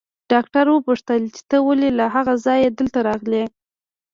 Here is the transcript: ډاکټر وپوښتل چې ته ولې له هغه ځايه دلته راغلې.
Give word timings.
ډاکټر 0.31 0.65
وپوښتل 0.71 1.21
چې 1.35 1.41
ته 1.49 1.57
ولې 1.67 1.89
له 1.99 2.05
هغه 2.15 2.33
ځايه 2.45 2.69
دلته 2.79 2.99
راغلې. 3.07 3.43